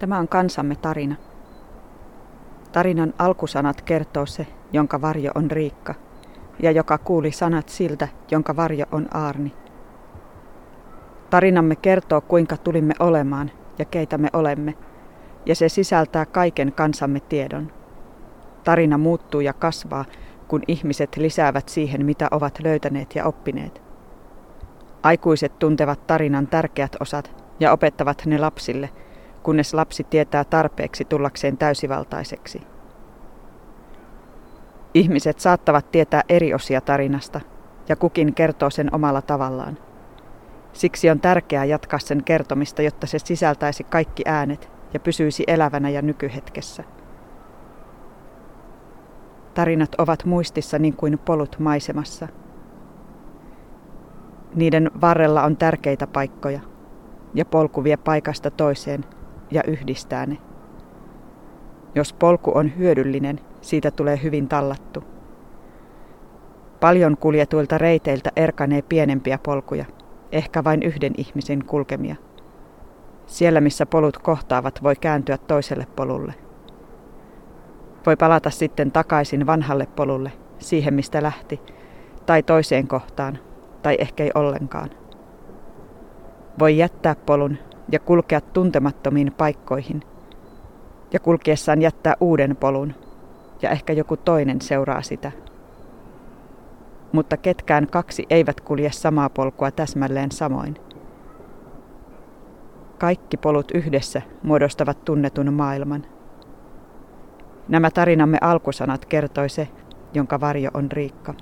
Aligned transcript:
Tämä 0.00 0.18
on 0.18 0.28
kansamme 0.28 0.76
tarina. 0.76 1.16
Tarinan 2.72 3.14
alkusanat 3.18 3.82
kertoo 3.82 4.26
se, 4.26 4.46
jonka 4.72 5.00
varjo 5.00 5.30
on 5.34 5.50
Riikka, 5.50 5.94
ja 6.62 6.70
joka 6.70 6.98
kuuli 6.98 7.32
sanat 7.32 7.68
siltä, 7.68 8.08
jonka 8.30 8.56
varjo 8.56 8.86
on 8.92 9.08
Aarni. 9.16 9.52
Tarinamme 11.30 11.76
kertoo, 11.76 12.20
kuinka 12.20 12.56
tulimme 12.56 12.94
olemaan 13.00 13.50
ja 13.78 13.84
keitä 13.84 14.18
me 14.18 14.28
olemme, 14.32 14.74
ja 15.46 15.54
se 15.54 15.68
sisältää 15.68 16.26
kaiken 16.26 16.72
kansamme 16.72 17.20
tiedon. 17.20 17.72
Tarina 18.64 18.98
muuttuu 18.98 19.40
ja 19.40 19.52
kasvaa, 19.52 20.04
kun 20.48 20.62
ihmiset 20.68 21.16
lisäävät 21.16 21.68
siihen, 21.68 22.06
mitä 22.06 22.28
ovat 22.30 22.58
löytäneet 22.62 23.14
ja 23.14 23.24
oppineet. 23.24 23.82
Aikuiset 25.02 25.58
tuntevat 25.58 26.06
tarinan 26.06 26.46
tärkeät 26.46 26.96
osat 27.00 27.30
ja 27.60 27.72
opettavat 27.72 28.22
ne 28.26 28.38
lapsille– 28.38 28.90
kunnes 29.42 29.74
lapsi 29.74 30.04
tietää 30.04 30.44
tarpeeksi 30.44 31.04
tullakseen 31.04 31.56
täysivaltaiseksi. 31.58 32.62
Ihmiset 34.94 35.40
saattavat 35.40 35.90
tietää 35.90 36.22
eri 36.28 36.54
osia 36.54 36.80
tarinasta, 36.80 37.40
ja 37.88 37.96
kukin 37.96 38.34
kertoo 38.34 38.70
sen 38.70 38.94
omalla 38.94 39.22
tavallaan. 39.22 39.78
Siksi 40.72 41.10
on 41.10 41.20
tärkeää 41.20 41.64
jatkaa 41.64 41.98
sen 41.98 42.24
kertomista, 42.24 42.82
jotta 42.82 43.06
se 43.06 43.18
sisältäisi 43.18 43.84
kaikki 43.84 44.22
äänet 44.26 44.70
ja 44.94 45.00
pysyisi 45.00 45.44
elävänä 45.46 45.90
ja 45.90 46.02
nykyhetkessä. 46.02 46.84
Tarinat 49.54 49.94
ovat 49.98 50.24
muistissa 50.24 50.78
niin 50.78 50.96
kuin 50.96 51.18
polut 51.18 51.56
maisemassa. 51.58 52.28
Niiden 54.54 54.90
varrella 55.00 55.42
on 55.42 55.56
tärkeitä 55.56 56.06
paikkoja, 56.06 56.60
ja 57.34 57.44
polku 57.44 57.84
vie 57.84 57.96
paikasta 57.96 58.50
toiseen– 58.50 59.04
ja 59.50 59.62
yhdistää 59.66 60.26
ne. 60.26 60.36
Jos 61.94 62.12
polku 62.12 62.52
on 62.54 62.76
hyödyllinen, 62.78 63.40
siitä 63.60 63.90
tulee 63.90 64.20
hyvin 64.22 64.48
tallattu. 64.48 65.04
Paljon 66.80 67.16
kuljetuilta 67.16 67.78
reiteiltä 67.78 68.30
erkanee 68.36 68.82
pienempiä 68.82 69.38
polkuja, 69.38 69.84
ehkä 70.32 70.64
vain 70.64 70.82
yhden 70.82 71.12
ihmisen 71.18 71.64
kulkemia. 71.64 72.16
Siellä, 73.26 73.60
missä 73.60 73.86
polut 73.86 74.18
kohtaavat, 74.18 74.82
voi 74.82 74.96
kääntyä 74.96 75.38
toiselle 75.38 75.86
polulle. 75.96 76.34
Voi 78.06 78.16
palata 78.16 78.50
sitten 78.50 78.92
takaisin 78.92 79.46
vanhalle 79.46 79.86
polulle, 79.96 80.32
siihen 80.58 80.94
mistä 80.94 81.22
lähti, 81.22 81.60
tai 82.26 82.42
toiseen 82.42 82.88
kohtaan, 82.88 83.38
tai 83.82 83.96
ehkä 83.98 84.24
ei 84.24 84.30
ollenkaan. 84.34 84.90
Voi 86.58 86.78
jättää 86.78 87.14
polun 87.14 87.58
ja 87.92 87.98
kulkea 87.98 88.40
tuntemattomiin 88.40 89.32
paikkoihin. 89.38 90.02
Ja 91.12 91.20
kulkiessaan 91.20 91.82
jättää 91.82 92.14
uuden 92.20 92.56
polun, 92.56 92.94
ja 93.62 93.70
ehkä 93.70 93.92
joku 93.92 94.16
toinen 94.16 94.60
seuraa 94.60 95.02
sitä. 95.02 95.32
Mutta 97.12 97.36
ketkään 97.36 97.86
kaksi 97.86 98.26
eivät 98.30 98.60
kulje 98.60 98.92
samaa 98.92 99.28
polkua 99.28 99.70
täsmälleen 99.70 100.32
samoin. 100.32 100.76
Kaikki 102.98 103.36
polut 103.36 103.70
yhdessä 103.74 104.22
muodostavat 104.42 105.04
tunnetun 105.04 105.52
maailman. 105.52 106.06
Nämä 107.68 107.90
tarinamme 107.90 108.38
alkusanat 108.40 109.04
kertoi 109.04 109.48
se, 109.48 109.68
jonka 110.14 110.40
varjo 110.40 110.70
on 110.74 110.92
Riikka. 110.92 111.34